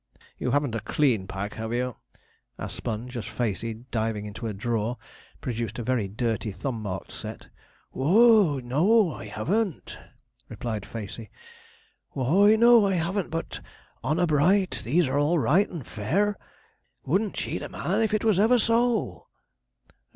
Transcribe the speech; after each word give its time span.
'You 0.39 0.49
haven't 0.49 0.73
a 0.73 0.79
clean 0.79 1.27
pack, 1.27 1.53
have 1.53 1.71
you?' 1.71 1.95
asked 2.57 2.75
Sponge, 2.77 3.15
as 3.15 3.27
Facey, 3.27 3.75
diving 3.91 4.25
into 4.25 4.47
a 4.47 4.53
drawer, 4.55 4.97
produced 5.41 5.77
a 5.77 5.83
very 5.83 6.07
dirty, 6.07 6.51
thumb 6.51 6.81
marked 6.81 7.11
set. 7.11 7.49
'W 7.93 8.09
h 8.09 8.15
o 8.33 8.55
y, 8.55 8.61
no, 8.61 9.13
I 9.13 9.25
haven't,' 9.25 9.99
replied 10.49 10.87
Facey. 10.87 11.29
'W 12.15 12.27
h 12.27 12.35
o 12.35 12.41
y, 12.49 12.55
no, 12.55 12.87
I 12.87 12.93
haven't: 12.95 13.29
but, 13.29 13.59
honour 14.03 14.25
bright, 14.25 14.81
these 14.83 15.07
are 15.07 15.19
all 15.19 15.37
right 15.37 15.69
and 15.69 15.85
fair. 15.85 16.35
Wouldn't 17.05 17.35
cheat 17.35 17.61
a 17.61 17.69
man, 17.69 18.01
if 18.01 18.11
it 18.11 18.23
was 18.23 18.39
ever 18.39 18.57
so.' 18.57 19.27